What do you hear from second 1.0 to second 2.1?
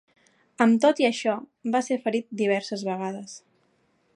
i això, va ser